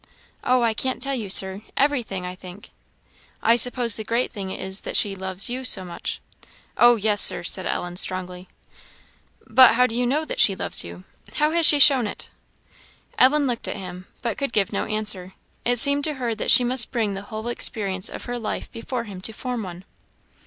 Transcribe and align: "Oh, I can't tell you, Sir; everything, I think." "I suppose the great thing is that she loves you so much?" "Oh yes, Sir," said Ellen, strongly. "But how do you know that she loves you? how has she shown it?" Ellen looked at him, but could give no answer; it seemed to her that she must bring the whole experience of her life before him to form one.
"Oh, 0.43 0.63
I 0.63 0.73
can't 0.73 0.99
tell 0.99 1.13
you, 1.13 1.29
Sir; 1.29 1.61
everything, 1.77 2.25
I 2.25 2.33
think." 2.33 2.71
"I 3.43 3.55
suppose 3.55 3.95
the 3.97 4.03
great 4.03 4.31
thing 4.31 4.49
is 4.49 4.81
that 4.81 4.97
she 4.97 5.15
loves 5.15 5.47
you 5.47 5.63
so 5.63 5.85
much?" 5.85 6.19
"Oh 6.75 6.95
yes, 6.95 7.21
Sir," 7.21 7.43
said 7.43 7.67
Ellen, 7.67 7.97
strongly. 7.97 8.47
"But 9.45 9.75
how 9.75 9.85
do 9.85 9.95
you 9.95 10.07
know 10.07 10.25
that 10.25 10.39
she 10.39 10.55
loves 10.55 10.83
you? 10.83 11.03
how 11.35 11.51
has 11.51 11.67
she 11.67 11.77
shown 11.77 12.07
it?" 12.07 12.31
Ellen 13.19 13.45
looked 13.45 13.67
at 13.67 13.75
him, 13.77 14.07
but 14.23 14.39
could 14.39 14.53
give 14.53 14.73
no 14.73 14.85
answer; 14.85 15.33
it 15.65 15.77
seemed 15.77 16.03
to 16.05 16.15
her 16.15 16.33
that 16.33 16.49
she 16.49 16.63
must 16.63 16.89
bring 16.91 17.13
the 17.13 17.21
whole 17.29 17.47
experience 17.47 18.09
of 18.09 18.23
her 18.25 18.39
life 18.39 18.71
before 18.71 19.03
him 19.03 19.21
to 19.21 19.33
form 19.33 19.61
one. 19.61 19.83